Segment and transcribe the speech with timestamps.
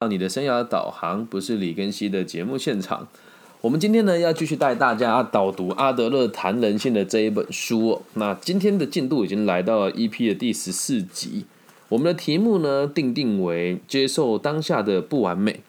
[0.00, 3.06] 让你的生涯导航不是李根熙的节目现场。
[3.60, 8.00] 我们今天呢要继续带大家导读阿德勒谈人性的这一本书。
[8.14, 11.44] 那今天的进度已经来到了 EP 的第十四集。
[11.90, 15.60] 我们的题目呢定定为接受当下的不完美。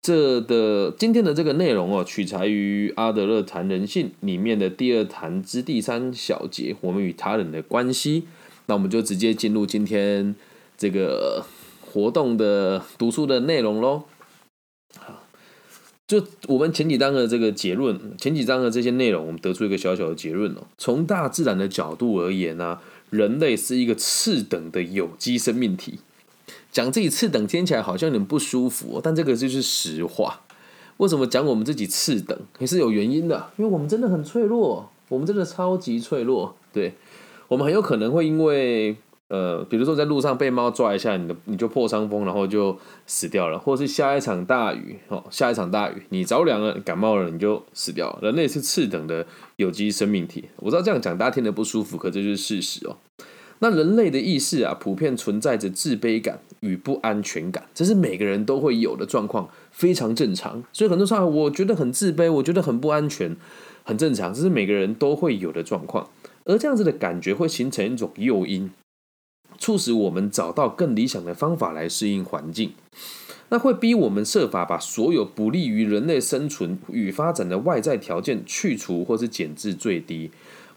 [0.00, 8.24] 这的今天的这个内容哦，取材于阿德勒谈人性里面的第二谈之第三小节，我们与他人的关系。
[8.64, 10.34] 那我们就直接进入今天
[10.78, 11.44] 这个
[11.94, 14.02] 活动的读书的内容喽。
[14.98, 15.22] 好，
[16.08, 20.66] 就我们前几章的这个结论，前几章的这些内容，我们得出一个小小的结论哦。
[20.76, 22.80] 从大自然的角度而言呢，
[23.10, 26.00] 人类是一个次等的有机生命体。
[26.72, 30.40] 讲自己次等听起来好像有点不舒服，但这个就是实话。
[30.96, 36.94] 为什么讲我们自己次等，也是有原因的，因为我们真的很脆弱，我们真的超级脆弱，对。
[37.46, 38.96] 我们很有可能会因为，
[39.28, 48.18] 呃，比如说在路上被猫抓一下，你的你就破伤风，然后就死掉了；或是下一场大雨，哦，下一场大雨，你着凉了，感冒了，你就死掉了。
[48.22, 52.96] 人类是次等的有机生命体，我知道这样讲大家听得不舒服，可这就是事实哦。
[53.60, 60.62] 那人类的意识啊，普遍存在着自卑感与不安全感，这是每个人都会有的状况，非常正常。
[60.72, 63.34] 所以很多时候，我觉得很自卑，我觉得很不安全，
[63.84, 66.10] 很正常，这是每个人都会有的状况。
[66.44, 68.70] 而这样子的感觉会形成一种诱因，
[69.58, 72.72] 促使我们找到更理想的方法来适应环境。
[73.48, 80.30] 那会逼我们设法把所有不利于人类生存与发展的外在条件去除或是减至最低。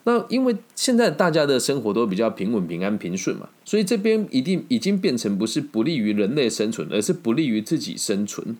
[0.03, 8.57] 那因为现在大家的生活都比较平稳、平安、平顺嘛，所以这边一定已经变成不是不利于人类生存，而是不利于自己生存。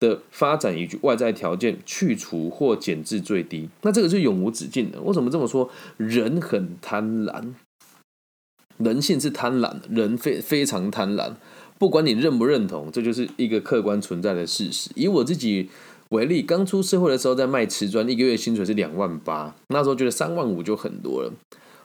[0.00, 5.00] 的发展以及外在条件去除或减至最低，那这个是永无止境的。
[5.00, 5.70] 为什么这么说？
[5.96, 7.52] 人很贪婪，
[8.78, 11.32] 人性是贪婪，人非非常贪婪。
[11.78, 14.90] 不管你认不认同，这就是一个客观存在的事实。
[14.94, 15.68] 以我自己
[16.10, 21.32] 为例，刚出社会的时候在卖瓷砖，一个月薪水是两万八，那时候觉得三万五就很多了。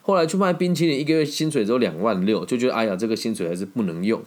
[0.02, 4.22] 后来去卖冰淇淋，一个月薪水只有两万六，就觉得哎呀，这个薪水还是不能用。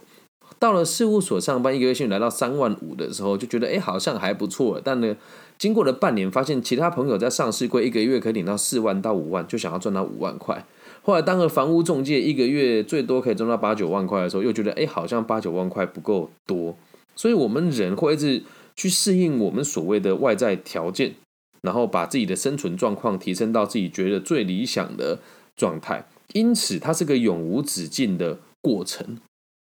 [0.59, 4.79] 到了事务所上班，一个月薪水来到三万五的时候，就觉得哎，好像还不错。
[4.83, 5.15] 但呢，
[5.57, 10.65] 经过了半年，发现其他朋友在上市柜一个月可以领到四万到五万，就想要赚到五万块。
[11.03, 16.75] 后来当了房屋中介，一个月最多可以赚到八九万块的时候，又觉得哎，好像八九万块不够多。
[17.15, 18.41] 所以，我们人会一直
[18.75, 21.13] 去适应我们所谓的外在条件，
[21.61, 25.19] 然后把自己的生存状况提升到自己觉得最理想的
[25.55, 26.07] 状态。
[26.31, 29.17] 因此，它是个永无止境的过程。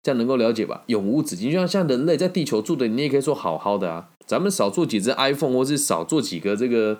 [0.03, 0.83] 这样能够了解吧？
[0.87, 4.09] 永无止境，就像像人类在地球住的，你也可以说好好的啊。
[4.25, 6.97] 咱们少做几只 iPhone，或是少做几个这个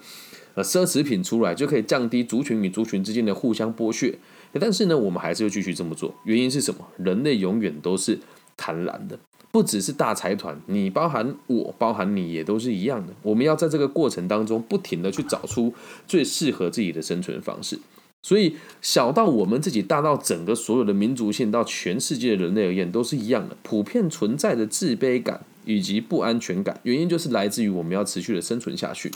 [0.57, 4.17] 呃奢侈品出来，就可以降低族群与族群之间的互相剥削。
[4.59, 6.11] 但是呢，我们还是会继续这么做。
[6.23, 6.87] 原因是什么？
[6.97, 8.17] 人类永远都是
[8.57, 9.19] 贪婪的，
[9.51, 13.13] 不只是大财团，你包含我，包含你，也都是一样的。
[13.21, 15.71] 我们要在这个过程当中，不停的去找出
[16.07, 17.79] 最适合自己的生存方式。
[18.23, 26.79] 所以，小到我们自己，大到整个所有的民族性，到全世界的人类而言，都是一样的，普遍存在的自卑感以及不安全感。
[26.81, 29.11] 原因就是来自于我们要持续的生存下去。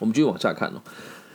[0.00, 0.82] 我们继续往下看哦。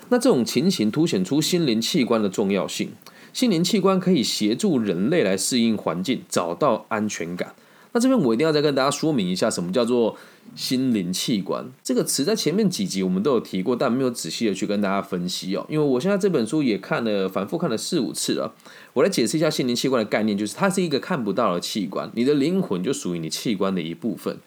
[0.09, 2.89] 那这种情形凸显出心灵器官的重要性。
[3.31, 7.53] 心灵器官可以协助人类来适应环境，找到安全感。
[7.93, 10.17] 那这边我一定要再跟大家说明一下，什么叫做。
[10.55, 15.65] 心灵器官这个词在前面几集我们都有提过，但没有仔细的去跟大家分析哦。
[15.67, 18.53] 因为我现在这本书也看了，反复看了四五次了。
[18.93, 24.37] 我来解释一下心灵器官的概念，就是它是一个看不到的器官，你的灵魂就属于你器官的一部分，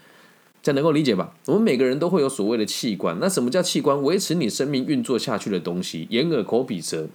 [0.69, 1.33] 这样能够理解吧？
[1.47, 4.03] 我们每个人都会有所谓的器官，那什么叫器官？
[4.03, 7.09] 维持你生命运作下去的东西，眼、耳、口、鼻、舌、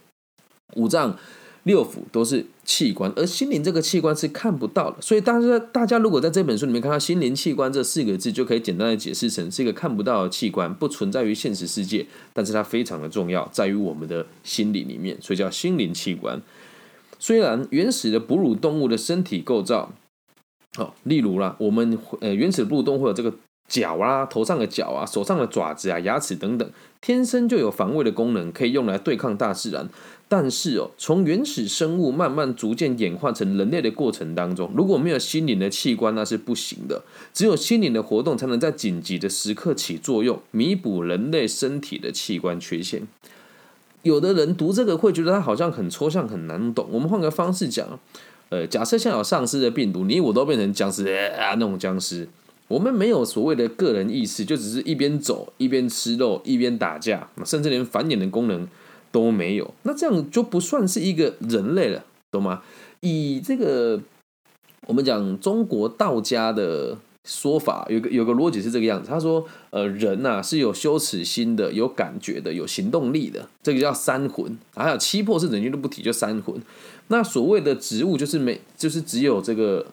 [0.76, 1.18] 五脏。
[1.66, 4.98] 六腑都是器官，而心灵这个器官是看不到的。
[5.02, 16.42] 所以，大家大家如果在这本书里面看到“心灵器官”这四个字，就可以简单的解释成是一个看不到的器官，不存在于现实世界，但是它非常的重要，在于我们的心理里面，所以叫心灵器官。
[17.18, 19.94] 虽然原始的哺乳动物的身体构造，
[20.76, 23.34] 好，例如啦，我们呃原始哺乳动物会有这个
[23.68, 26.70] 脚啊，头上的脚啊，手上的爪子啊，牙齿等等，
[27.00, 29.88] 天生就有防卫的功能，可以用来对抗大自然。
[30.28, 37.04] 但是哦，从原始生物慢慢逐渐演化成人类的过程当中，如果没有心灵的器官，那是不行的。
[37.32, 43.04] 只有心灵的活动，才能在紧急的时刻起作用，弥补人类身体的器官缺陷。
[44.02, 46.88] 有的人读这个会觉得它好像很抽象、很难懂。
[46.92, 48.00] 我们换个方式讲，
[48.54, 52.28] 呃，假设像有丧尸的病毒，你我都变成僵尸啊，那种僵尸，
[52.68, 58.68] 我们没有所谓的个人意识，就只是一边走一边吃肉，一边打架，甚至连繁衍的功能。
[59.14, 62.64] 都没有，那这样就不算是一个人类了，懂吗？
[63.02, 64.02] 以这个
[64.88, 69.10] 我们讲中国道家的说法，有个有个逻辑是这个样子。
[69.10, 74.58] 他说，呃，人呐是有羞耻心的，有感觉的，有行动力的，这个叫三魂。
[74.76, 76.62] 还有七魄是人间都不提，就三魂。
[77.08, 79.86] 那所谓的植物就是没，就是只有这个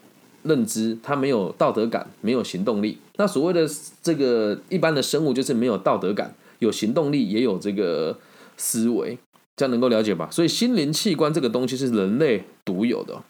[0.43, 2.99] 认知，它没有道德感，没有行动力。
[3.17, 3.69] 那所谓的
[4.03, 8.19] 这个一般的生物就是没有道德感，有行动力，也有这个
[8.57, 9.17] 思维，
[9.55, 10.29] 这样能够了解吧？
[10.33, 13.23] 所以心灵器官这个东西是人类独有的。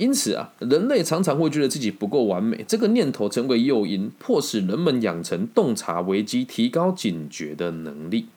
[0.00, 8.28] 因此啊，人类常常会觉得自己不够完美，这个念头成为诱因，迫使人们养成洞察危机、提高警觉的能力。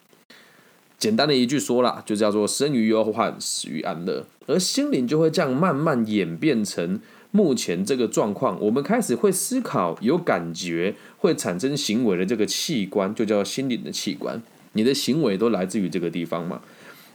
[0.97, 4.25] 简单的一句说啦，就叫做生于忧患，死于安乐。
[4.45, 6.99] 而心灵就会这样慢慢演变成
[7.31, 8.59] 目前这个状况。
[8.59, 14.41] 我们开始会思考、有感觉、会产生行为的这个器官，就叫心灵的器官。
[14.73, 16.61] 你的行为都来自于这个地方嘛？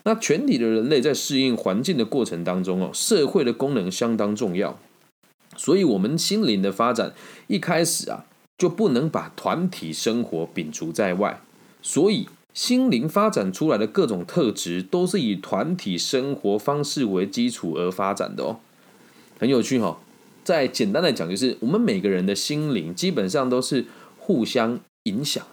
[0.04, 4.78] 那全体的人类在适应环境的过程当中哦，社会的功能相当重要，
[5.56, 7.12] 所以我们心灵的发展
[7.46, 8.24] 一开始啊
[8.56, 11.40] 就不能把团体生活摒除在外，
[11.82, 18.60] 所以心灵发展出来的各种特质都是以团体生活方式为基础而发展的哦，
[19.38, 20.00] 很有趣哈。
[20.42, 23.84] 再简单的讲，就是我们每个人的心灵基本上都是
[24.16, 25.46] 互相影响。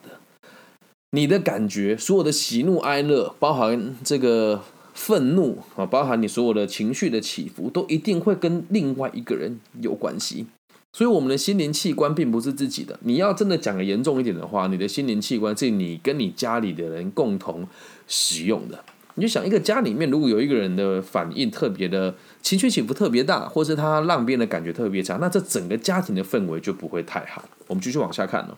[1.16, 4.62] 你的感觉，所有的喜怒哀乐，包含这个
[4.94, 10.46] 愤怒啊，包含你所有的情绪的起伏，都一定会跟另外一个人有关系。
[10.92, 13.00] 所以，我们的心灵器官并不是自己的。
[13.04, 17.66] 你要真的讲的严重一点的话，你的心灵器官是你跟你家里的人共同
[18.08, 18.84] 使用的。
[19.16, 27.44] 你就想，一个家里面如果有一个人的反应特别的情绪起伏特别大，或是他让别人的感觉特别强，那这整个家庭的氛围就不会太好。
[27.68, 28.58] 我们继续往下看了。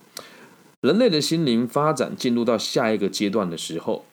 [0.81, 4.05] 人类的心灵发展进入到下一个阶段的时候，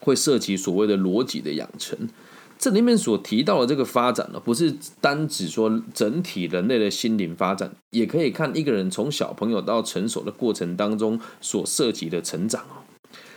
[0.00, 2.08] 会涉及所谓的逻辑的养成。
[2.56, 12.82] 这里面所提到的这个发展呢，不是单指说整体人类的心灵发展，也可以看一个人从小朋友到成熟的过程当中所涉及的成长哦。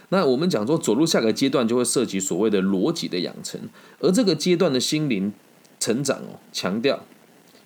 [0.09, 3.59] 那我们讲说走入下个阶段，就会涉及所谓的逻辑的养成，
[3.99, 5.33] 而这个阶段的心灵
[5.79, 7.03] 成长哦，强调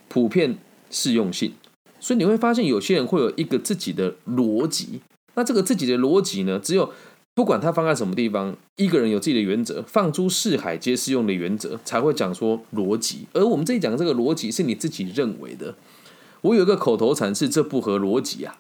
[0.08, 0.58] 普遍
[0.90, 1.54] 适用性。
[2.02, 5.00] 所以你会发现，有些人会有一个自己的逻辑。
[5.36, 6.92] 那这个自己的逻辑呢，只有
[7.34, 13.28] 不管他放在什么地方，一个人有自己的原则，放诸四海皆适用的原则，才会讲说逻辑。
[13.34, 15.76] 而我们这里讲这个逻辑，是你自己认为的。
[16.42, 18.58] 我有一个口头禅是这不合逻辑啊，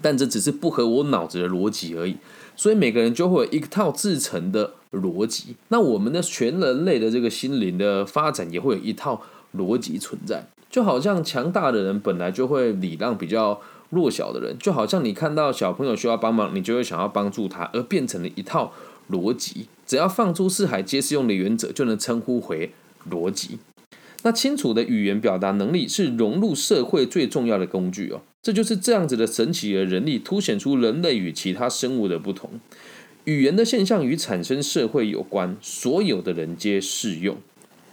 [0.00, 2.16] 但这只是不合我脑子的逻辑而已。
[2.54, 5.56] 所以每个人就会有一套自成的逻辑。
[5.68, 9.20] 那我们的全人类的这个心灵的发展，也会有一套
[9.54, 10.48] 逻辑存在。
[10.76, 13.58] 就好像强大的人本来就会礼让比较
[13.88, 18.74] 弱小的人，就好像你看到小朋友需要帮忙，你就会想要帮助他，而变成了一套
[19.10, 19.68] 逻辑。
[19.86, 22.72] 只要放诸四海皆适用的原则，就能称呼回
[23.10, 23.56] 逻辑。
[24.22, 28.20] 那清楚的语言表达能力是融入社会最重要的工具哦。
[28.42, 32.50] 这就是这样子的神奇的人力，凸显出人类与其他生物的不同。
[33.24, 37.38] 语言的现象与产生社会有关，所有的人皆适用。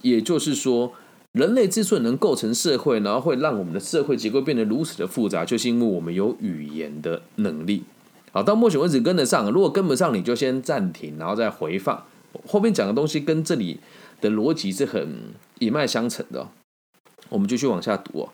[0.02, 0.92] 也就是说。
[1.34, 7.82] 人类之所以能构成社会，然后会让我们的社会结构变得如此的复杂，就是因为我们有语言的能力。
[8.30, 12.04] 好，到目前为止跟得上，如果跟不上，你就先暂停，然后再回放。
[12.46, 13.80] 后面讲的东西跟这里
[14.20, 16.48] 的逻辑是很一脉相承的。
[17.30, 18.28] 我们继续往下读哦。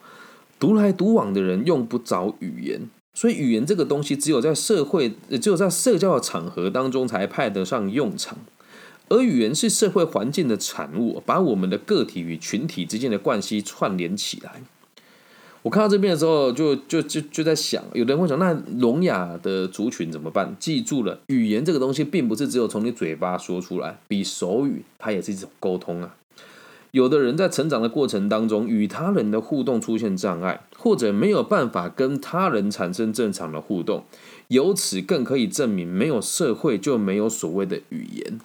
[0.59, 2.83] 独来独往的人用不着语言，
[3.15, 8.37] 所以语言这个东西只有在社会，只有在社交的场合当中才派得上用场。
[9.11, 14.63] 而语言是社会环境的产物，把我们的个体与群体之间的关系串联起来。
[15.63, 20.57] 我看到这边的时候，就就就就在想，有的人会想，那聋哑的族群怎么办？
[20.59, 26.15] 记住了，语言这个东西，并不是只有从你嘴巴说出来，比手语，它也是一种沟通啊。
[26.93, 34.05] 有的人在成长的过程当中，与他人的互动出现障碍，或者没有办法跟他人产生正常的互动，
[34.49, 38.41] 由此更可以证明，没有社会就没有所谓的语言。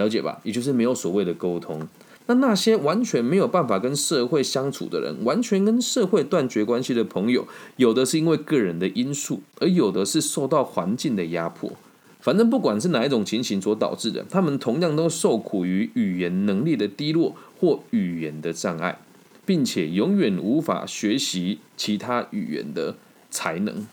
[0.00, 1.86] 了解吧，也就是没有所谓的沟通。
[2.26, 11.72] 那那些完全没有办法跟社会相处的人，完全跟社会断绝关系的朋友，有的是因为个人的因素，而有的是受到环境的压迫。
[12.20, 18.98] 反正不管是哪一种情形所导致的，他们同样都受苦于语言能力的低落或语言的障碍，
[19.44, 22.94] 并且永远无法学习其他语言的
[23.30, 23.86] 才能。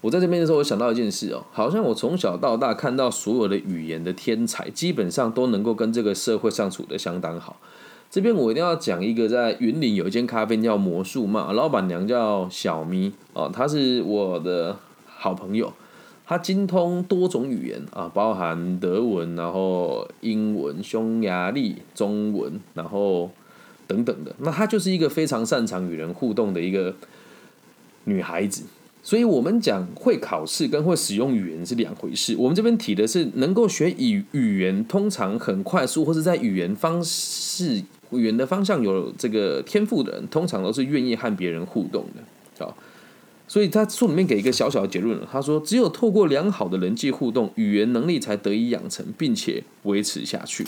[0.00, 7.60] 我在这边的时候，我想到一件事哦，好像我从小到大看到所有的语言的天才，基本上都能够跟这个社会上处的相当好。
[8.10, 14.76] 这边我一定要讲一个，在云林有一间咖啡叫魔术嘛，老板娘叫小咪哦，她是我的
[15.06, 15.72] 好朋友，
[16.26, 23.30] 她精通多种语言啊，包含德文，然后英文、匈牙利、中文，然后
[23.86, 24.34] 等等的。
[24.38, 26.94] 那她就是一个非常擅长与人互动的一个。
[28.04, 28.62] 女孩子。
[29.02, 32.36] 所以，我们讲会考试跟会使用语言是两回事。
[32.38, 42.64] 我们这边提的是能够学语语言，通常很快速，或是在语言方式、语言的方向有这个天赋的人，通常都是愿意和别人互动的。
[42.64, 42.76] 好，
[43.48, 50.64] 所以他书里面给一个小小的结论，他说，只有透过良好的人际互动，语言能力才得以养成，并且维持下去。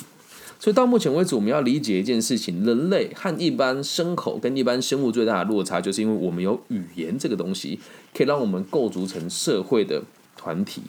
[0.62, 7.80] 所以到目前为止，我们要理解一件事情：人类和一般牲口跟一般生物最大的落差，就是因为我们有语言这个东西，
[8.14, 10.04] 可以让我们构筑成社会的
[10.36, 10.82] 团体。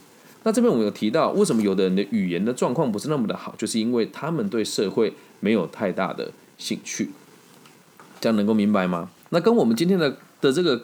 [0.43, 7.09] 那这边我们有提到，为什么有的人的语言的状况不是那么的好，就是因为他们对社会没有太大的兴趣。
[8.21, 9.09] 这样能够明白吗？
[9.29, 10.83] 那跟我们今天的的这个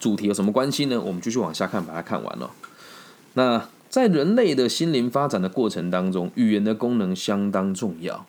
[0.00, 1.00] 主题有什么关系呢？
[1.00, 2.50] 我们继续往下看，把它看完了。
[3.34, 3.68] 那。
[3.94, 8.26] 在人类的心灵发展的过程当中，语言的功能相当重要。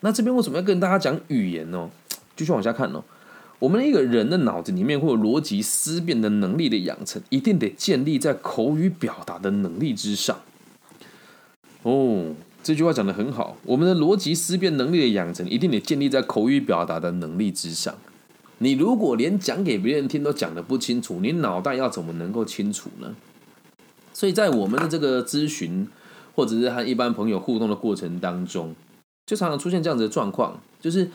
[0.00, 1.88] 那这边为什么要跟大家讲语言呢？
[2.36, 3.02] 继续往下看哦。
[3.58, 10.38] 我们一个人的脑子里面会有逻辑思辨的能力的养成，一定得建立在口语表达的能力之上。
[11.84, 13.56] 哦，这句话讲的很好。
[13.64, 17.94] 我们的逻辑思辨能力的养成，一定得建立在口语表达的能力之上。
[18.58, 23.14] 你如果连讲给别人听都讲的不清楚，你脑袋要怎么能够清楚呢？
[24.18, 25.86] 所以在我们的这个咨询，
[26.34, 28.74] 或者是和一般朋友互动的过程当中，
[29.26, 31.08] 就常常出现这样子的状况，就是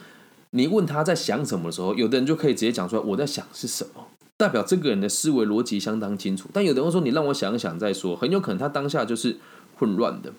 [0.52, 4.08] 你问他在想什么的时候，有的人就可以直接讲出来我在想是什么，
[4.38, 6.48] 代表这个人的思维逻辑相当清楚。
[6.54, 9.36] 但有的人说你让我想一想再说，很有可能他当下就是
[9.76, 10.32] 混乱的。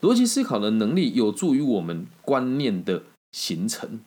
[0.00, 4.00] 逻辑思考的能力有助于我们观念的形成，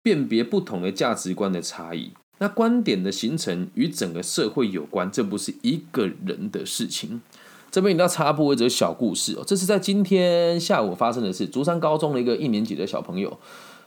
[0.00, 2.12] 辨别不同的价值观的差异。
[2.38, 7.22] 那观点的形成与整个社会有关，这不是一个人的事情。
[7.70, 11.46] 这边一定要插播一则小故事哦，这是在今天下午发生的事。
[11.46, 13.38] 竹山高中的一个一年级的小朋友，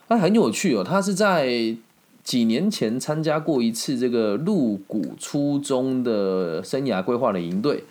[0.08, 1.76] 他很有趣哦，他是在
[2.24, 7.84] 几年前参加过一次这个入谷初中的生涯规划的营队，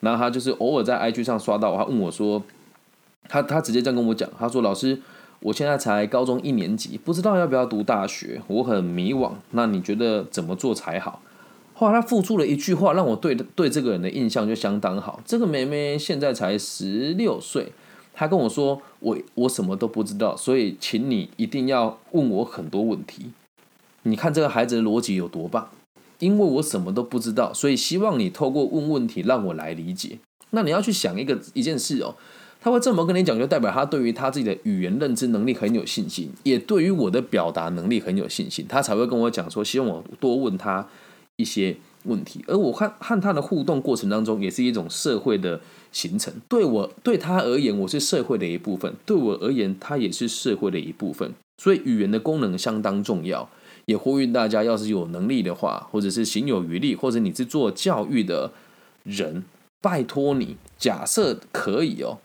[0.00, 2.42] 然后他就是偶尔在 IG 上刷到，他问我说，
[3.28, 5.00] 他他直接这样跟我讲，他说老师。
[5.40, 9.32] 我现在才高中一年级，不知道要不要读大学，我很迷惘。
[9.50, 11.20] 那你觉得怎么做才好？
[11.74, 15.20] 后来他付出了一句话，让我对对这个人的印象就相当好。
[15.26, 17.70] 这个妹妹现在才十六岁，
[18.14, 23.26] 她跟我说：“我我什么都不知道，所以请你一定要问我很多问题。”
[24.04, 25.68] 你看这个孩子的逻辑有多棒？
[26.18, 30.18] 因为我什么都不知道，所以希望你透过问问题让我来理解。
[30.50, 32.14] 那你要去想一个一件事哦。
[32.66, 40.84] 他会这么跟你讲，就代表他对于他自己的语言认知能力很有信心，也对于我的表达能力很有信心，他才会跟我讲说，希望我多问他
[41.36, 42.44] 一些问题。
[42.48, 45.60] 而我和和他的互动过程当中，也是一种社会的
[45.92, 46.34] 形成。
[46.48, 51.32] 对我对他而言，我是社会的一部分；对我而言，他也是社会的一部分。
[51.62, 53.48] 所以语言的功能相当重要。
[53.84, 58.50] 也呼吁大家，要是有能力的话，或者是行有余力，或者你是做教育的
[59.04, 59.44] 人，
[59.80, 62.18] 拜托你，假设可以哦。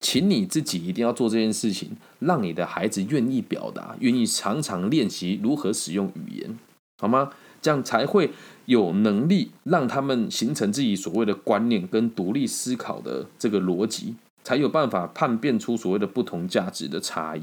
[0.00, 6.58] 请你自己一定要做这件事情，让你的孩子愿意表达，愿意常常练习如何使用语言，
[6.98, 7.30] 好吗？
[7.60, 8.30] 这样才会
[8.66, 14.14] 有能力让他们形成自己所谓的观念跟独立思考的这个逻辑，
[14.44, 17.42] 才有办法判辨出所谓的不同价值的差异。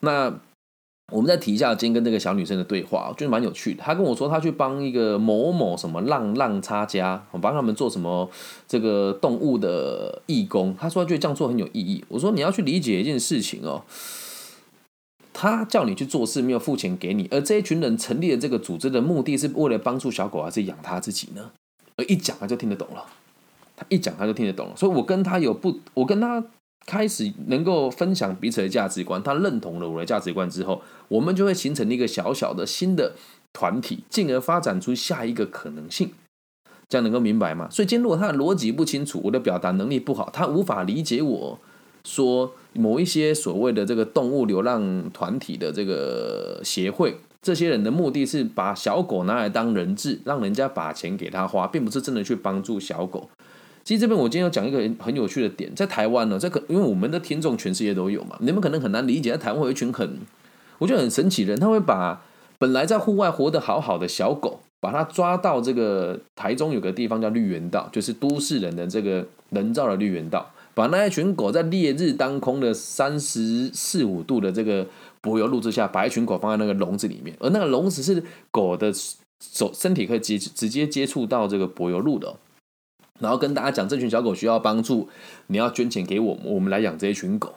[0.00, 0.40] 那。
[1.10, 3.82] 我们再提一下今天跟这个小女生的对话，我觉得蛮有趣的。
[3.82, 8.28] 她跟我说，她去帮一个某某什么浪浪差家，我帮他们做什么
[8.66, 10.76] 这个动物的义工。
[10.78, 12.04] 她说，她觉得这样做很有意义。
[12.08, 13.84] 我说，你要去理解一件事情哦，
[15.32, 21.50] 他叫你去做事，没有付钱给你，而这一群人成立的这个组织的目的是为了帮助小狗，还是养他自己呢？
[21.96, 23.06] 而一讲他就听得懂了，
[23.74, 24.76] 他一讲他就听得懂了。
[24.76, 26.44] 所以我跟他有不，我跟他。
[26.88, 33.12] 开始能够分享彼此的价值观，他认同了我的价值观之后，我们就会形成一个小小的新的
[33.52, 36.12] 团体，进而发展出下一个可能性。
[36.88, 37.68] 这样能够明白吗？
[37.70, 41.58] 所以，今天如果他的逻辑不清楚，我的表达能力不好，他无法理解我
[42.06, 53.28] 说某一些所谓的这个动物流浪团体的这个协会，这些人的目的是把小狗拿来当人质，让人家把钱给他花，并不是真的去帮助小狗。
[53.88, 60.18] 其实这边我今天要讲一个很有趣的点，在台湾呢，这可因为我们的听众全世界都有嘛，你们可能很难理解，在台湾有一群很，
[60.76, 62.22] 我觉得很神奇的人，他会把
[62.58, 74.86] 本来在户外活得好好的小狗，把它抓到这个台中有个地方叫绿园道，就是都市人的这个人造的绿园道，把那一群狗在烈日当空的三十四五度的这个
[75.22, 78.92] 柏油路之下，把一群狗放在那个笼子里面，而那个笼子是狗的
[79.40, 82.36] 手身体可以接直接接触到这个柏油路的。
[83.18, 85.08] 然后跟大家讲，这群小狗需要帮助，
[85.48, 87.54] 你要捐钱给我，我们来养这一群狗。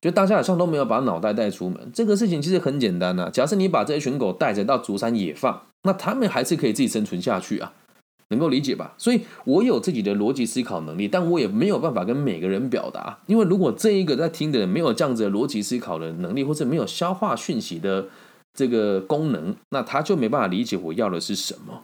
[0.00, 3.28] 就大家好像都没有把脑袋带出门，这个事情其实很简单啊。
[3.28, 7.72] 假设你把这一群狗带着到竹山野放，那他们还是可以自己生存下去啊。
[8.28, 8.94] 能够理解吧？
[8.96, 18.06] 所以我有自己的逻辑思考能力，但我也没有办法跟每个人表达，因为如果这一个在听的人没有这样子的逻辑思考的能力，或者没有消化讯息的
[18.54, 21.82] 这个功能，那他就没办法理解我要的是什么，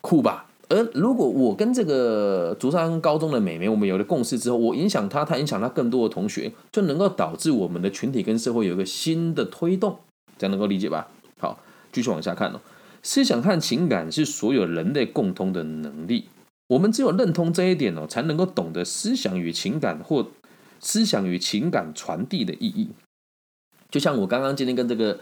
[0.00, 0.46] 酷吧？
[0.68, 9.98] 而如果我跟这个竹山高中的美眉，我们有了共识之后，我影响她，她影响她更多的同学，就能够导致我们的群体跟社会有一个新的推动，
[10.36, 11.08] 这样能够理解吧？
[11.38, 11.60] 好，
[11.92, 12.60] 继续往下看哦。
[13.02, 16.24] 思想和情感是所有人类共通的能力，
[16.66, 20.26] 我们只有认同这一点哦，才能够懂得思想与情感或
[20.80, 22.88] 思想与情感传递的意义。
[23.88, 25.20] 就像我刚刚今天跟这个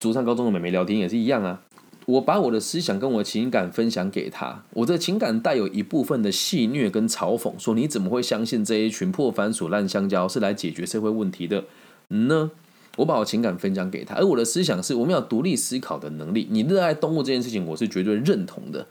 [0.00, 1.62] 竹山高中的美眉聊天也是一样啊。
[2.06, 11.64] 我把我的思想跟我的情感分享给他，我的情感带有一部分的戏谑跟嘲讽，说你怎么会相信这一群破番薯烂香蕉是来解决社会问题的
[12.08, 12.52] 呢？
[12.96, 16.46] 我把我情感分享给他，而我的思想是我们要独立思考的能力。
[16.50, 18.86] 你热爱动物这件事情，我是绝对认同的。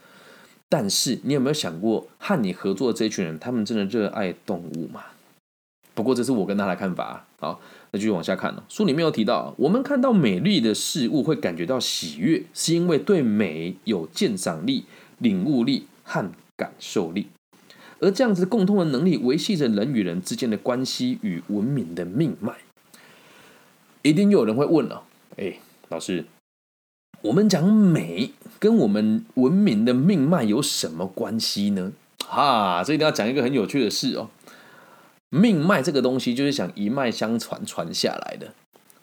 [0.68, 5.00] 但是你有没有想过，和你合作的这群人，他们真的热爱动物吗？
[5.96, 7.26] 不过这是我跟他的看法。
[7.40, 7.60] 好。
[7.92, 14.84] 那继续往下看，书里面有提到，我们看到美丽的事物会感觉到喜悦，是因为对美有鉴赏力、
[15.18, 17.28] 领悟力和感受力，
[18.00, 22.54] 而这样子共通的能力维系着人与人之间的关系与文明的命脉。
[24.02, 25.04] 一定又有人会问了，
[25.36, 25.54] 哎，
[25.88, 26.24] 老师，
[27.22, 31.92] 我们讲美跟我们文明的命脉有什么关系呢？
[32.26, 34.28] 哈，这一定要讲一个很有趣的事哦。
[35.30, 38.54] 命脉这个东西就是想一脉相传传下来的。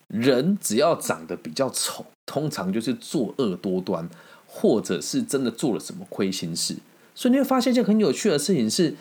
[0.08, 4.08] 人只要长得比较丑，通常就是作恶多端，
[4.46, 6.76] 或者是真的做了什么亏心事。
[7.16, 8.96] 所以你会发现一件很有趣的事情是，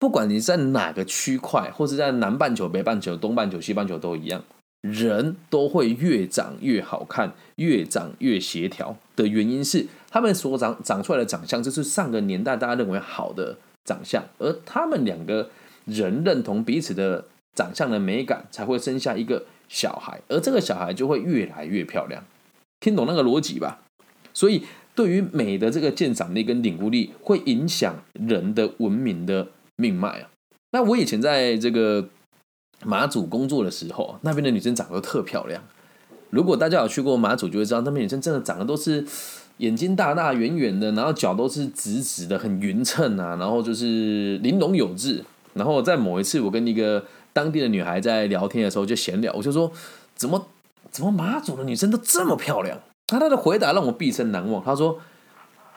[0.00, 4.42] 不管你在哪个区块，或者在南半球、北半球、东半球、西半球都一样，
[4.80, 8.96] 人都会越长越好看，越长越协调。
[9.14, 15.50] 的原因是他们所长长出来的长相，就是上个年代大家认为好的长相，而他们两个。
[15.84, 22.24] 人认同彼此的长相的美感，才会生下一个小孩，而这个小孩就会越来越漂亮。
[22.80, 23.82] 听懂那个逻辑吧？
[24.34, 24.64] 所以，
[24.94, 30.30] 对于美的这个鉴赏力跟领悟力，会影响人的文明的命脉啊。
[30.72, 32.08] 那我以前在这个
[32.84, 35.62] 马祖工作的时候，那边的女生长得特漂亮。
[36.30, 39.04] 如果大家有去过马祖，就会知道那边女生真的长得都是
[39.58, 45.22] 眼睛大大圆圆的，然后脚都是直直的，很匀称啊，然后就是玲珑有致。
[45.54, 49.70] 然后在某一次，我跟一个当地的女孩在聊天的时候，就闲聊，我就说
[50.16, 50.46] ：“怎么
[50.90, 54.62] 怎么马祖的女生都这么漂亮？”她她的回答让我毕生难忘。
[54.64, 54.98] 她说：“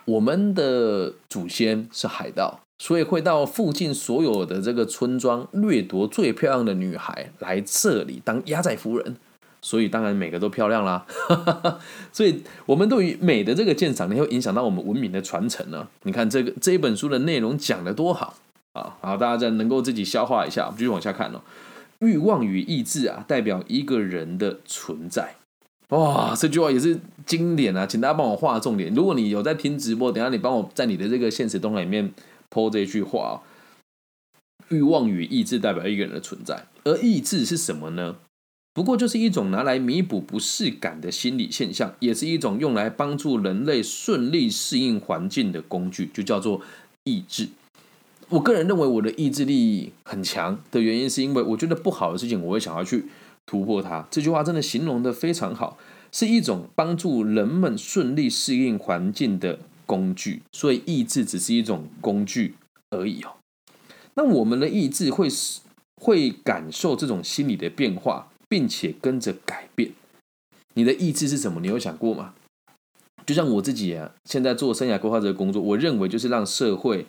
[0.06, 9.18] 我们的祖先是海盗，所以会到附近所有的这个村庄掠夺最漂亮的女孩来这里当压寨夫人，
[9.62, 11.06] 所以当然每个都漂亮啦。
[12.14, 15.88] 所以我们对于美的这个鉴赏，力会影响到我们文明的传承呢。
[16.04, 18.36] 你看这个这一本书的内容讲的多好。”
[18.76, 21.42] 啊，好，大家再能够自己消化一下，我们继续往下看哦。
[22.00, 25.38] 欲望与意志啊，代表一个人的存在。
[25.90, 28.94] 哇，这句话也是经典啊，请大家帮我画重点。
[28.94, 32.14] 如果你有在听直播，等下你帮我在你的这个现实动态里面
[32.50, 33.34] 剖这句话啊。
[34.70, 38.18] 欲望与意志代表一个人的存在，而意志是什么呢？
[38.74, 46.60] 不过就是一种拿来弥补不适感的心理现象，也是一种用来帮助人类顺利适应环境的工具，就叫做
[47.06, 47.48] 意志。
[48.30, 53.06] 我个人认为我的意志力很强的原因，是因为我觉得不好的事情，我会想要去
[53.46, 54.08] 突破它。
[54.10, 55.78] 这句话真的形容的非常好，
[56.12, 60.42] 是一种帮助人们顺利适应环境的工具。
[60.52, 62.56] 所以意志只是一种工具
[62.90, 63.36] 而已哦。
[64.16, 65.28] 那我们的意志会
[66.02, 69.92] 会感受这种心理的变化，并且跟着改变。
[70.74, 71.62] 你的意志是什么？
[71.62, 72.34] 你有想过吗？
[73.26, 77.06] 就像我自己啊，现在做生涯规划这个工作，我认为就是让社会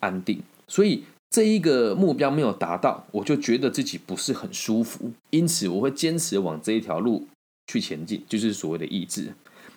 [0.00, 0.42] 安定。
[0.66, 7.26] 所以这一个目标没有达到，我就觉得自己不是很舒服，因此我会坚持往这一条路
[7.66, 9.32] 去前进，就是所谓的意志。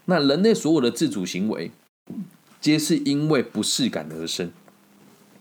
[0.06, 1.72] 那人类所有的自主行为，
[2.62, 4.52] 皆是因为不适感而生。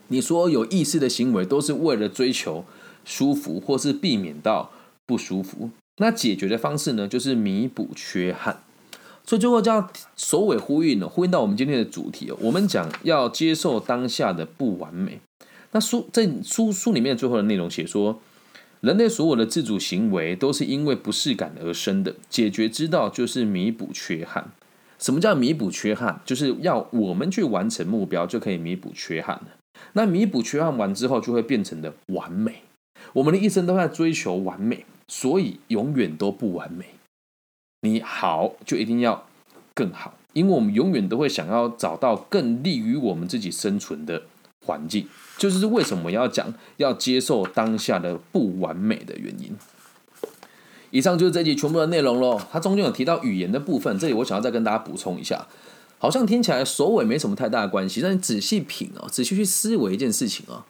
[0.09, 2.65] 你说有意识的行为，都是为了追求
[3.05, 4.71] 舒服，或是避免到
[5.05, 5.71] 不舒服。
[5.99, 8.63] 那解决的方式呢，就是弥补缺憾。
[9.25, 12.37] 所以最后叫首尾呼应呢，呼应到我们今天的主题哦。
[12.41, 15.21] 我们讲要接受当下的不完美。
[15.77, 18.19] 那书在书书里面最后的内容写说，
[18.81, 24.51] 人类所有的自主行为都是因为不适感而生的，解决之道就是弥补缺憾。
[24.99, 26.23] 什么叫弥补缺憾？
[26.25, 29.49] 就是要我们去完成目标，就可以弥补缺憾了。
[29.93, 32.63] 那弥补缺憾完之后，就会变成的完美。
[33.13, 36.87] 我们的一生都在追求完美，所以永远都不完美。
[37.83, 39.27] 你好，就一定要
[39.75, 40.15] 更好。
[40.33, 44.23] 因为我们永远都会想要找到更利于我们自己生存的
[44.65, 45.07] 环境，
[45.37, 49.57] 就是为什么要讲要接受当下的不完美的原因。
[50.91, 52.41] 以上就是这集全部的内容喽。
[52.51, 55.47] 它中间有提到语言的部分，这里我想要再跟大家补充一下。
[55.99, 60.65] 好像听起来首尾没什么太大的关系，但你仔细品哦，仔细去思维一件事情啊。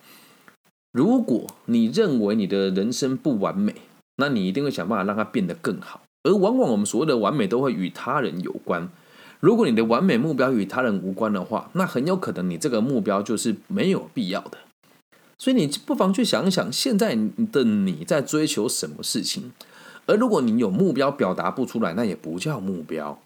[0.93, 3.75] 如果你认为你的人生不完美，
[4.17, 6.01] 那你一定会想办法让它变得更好。
[6.23, 8.89] 而往往我们所谓的完美都会与他人有关。
[9.41, 14.59] 如果你的完美目标与他人无关的话，那很有可能你这个目标就是没有必要的。
[15.39, 17.15] 所以你不妨去想一想，现在
[17.53, 19.53] 的你在追求什么事情？
[20.07, 23.21] 而如果你有目标表达不出来，那也不叫目标，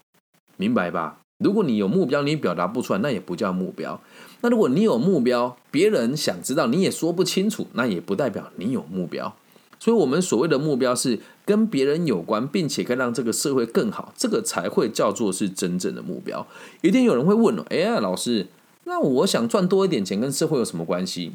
[0.57, 1.19] 明白吧？
[1.37, 3.99] 如果你有目标，你表达不出来，那也不叫目标。
[4.41, 9.35] 那如果你有目标，别人想知道你也说不清楚，那也不代表你有目标。
[9.81, 16.45] 所以，我们所谓的目标是跟别人有关，并且可以让这个社会更好，这个才会叫做是真正的目标。
[16.81, 18.45] 一定有人会问了：“哎呀，老师，
[18.83, 21.31] 那我想赚多一点钱，跟社会有什么关系？”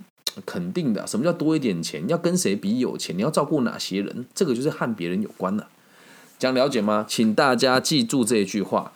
[0.47, 1.05] 肯定的。
[1.09, 2.09] 什么叫多一点钱？
[2.09, 3.19] 要跟谁比有钱？
[3.19, 4.27] 你要照顾哪些人？
[4.33, 5.67] 这个就是和别人有关了。
[6.39, 7.05] 这样了解吗？
[7.09, 8.93] 请大家记住这一句话：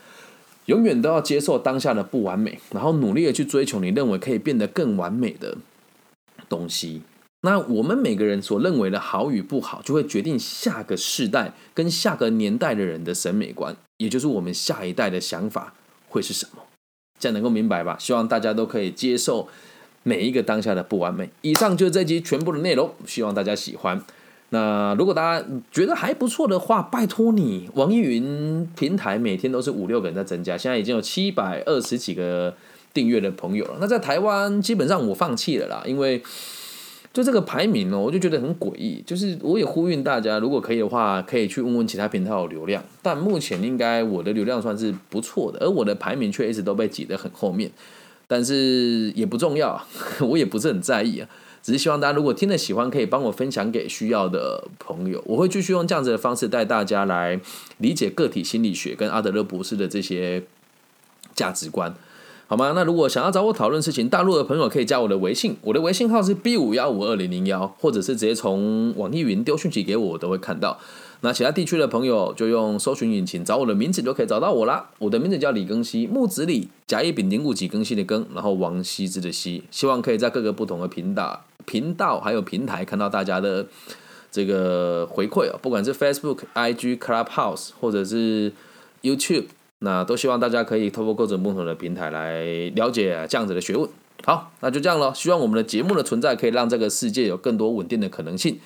[0.67, 5.59] 永远都要接受当下的不完美，然后努力的去追求你认为可以变得更完美的
[6.49, 7.03] 东西。
[7.43, 15.73] 那我们每个人所认为的好与不好，就会决定下个世代跟下个年代的人的审美观，也就是我们下一代的想法
[16.11, 16.63] 会是什么？
[17.19, 17.97] 这样能够明白吧？
[17.99, 19.49] 希望大家都可以接受
[20.03, 21.31] 每一个当下的不完美。
[21.41, 24.05] 以上就是这集全部的内容，希望大家喜欢。
[24.51, 32.55] 那如果大家觉得还不错的话，拜托你，网易云平台每天都是五六个人在增加，现在已经有七百二十几个
[32.93, 33.79] 订阅的朋友了。
[33.81, 36.23] 那在台湾，基本上我放弃了啦，因为。
[37.13, 39.03] 就这个排名哦，我就觉得很诡异。
[39.05, 42.83] 就是我也呼吁大家，如果可以的话，可以去问问其他平台的流量。
[43.03, 47.71] 但目前应该我的流量算是不错的，而我的排名却一直都被挤得很后面。
[48.29, 49.85] 但是也不重要，
[50.23, 51.29] 我也不是很在意啊。
[51.63, 55.21] 只是希望大家如果听了喜欢，可以帮我分享给需要的朋友。
[55.27, 57.39] 我会继续用这样子的方式带大家来
[57.79, 60.45] 理解个体心理学跟阿德勒博士的这些
[61.35, 61.93] 价值观。
[62.51, 62.73] 好吗？
[62.75, 70.77] 那如果想要找我讨论事情，大陆的朋友可以加我的微信，我的微信号是 B 五幺五二零零幺，或者是直接从网易云丢讯息给我，我都会看到。
[71.21, 74.91] 那其他地区的朋友就用搜寻引擎找我的名字就可以找到我啦。
[74.99, 79.63] 我的名字叫李庚希，木子李，甲乙丙丁戊己庚辛的庚，然后王羲之的羲。
[79.71, 83.65] 希望可以在各个不同的频道、频道还有平台看到大家的
[84.33, 88.53] 这个回馈哦，不管是 Facebook、IG、Clubhouse 或者是
[89.03, 89.45] YouTube。
[89.81, 92.45] 那都希望大家可以透过各种不同的平台来
[92.77, 93.89] 了解这样子的学问。
[94.25, 95.15] 好，那就这样了。
[95.15, 98.59] 希望我们的节目的存在可以让这个世界有更多稳定的可能性。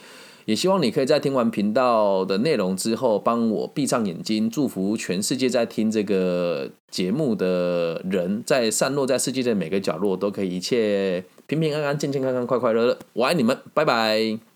[0.46, 12.98] 也希望你可以在听完频道的内容之后，帮我闭上眼睛，祝福全世界在听这个节目的人，在散落在世界的每个角落都可以一切平平安安、健健康康、快快乐乐。
[13.14, 14.53] 我爱你们，拜拜。